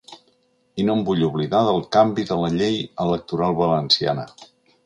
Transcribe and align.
I 0.83 0.85
no 0.87 0.95
em 0.99 1.03
vull 1.09 1.25
oblidar 1.27 1.59
del 1.69 1.77
canvi 1.97 2.27
de 2.31 2.39
la 2.45 2.51
llei 2.57 2.81
electoral 3.07 3.57
valenciana. 3.63 4.27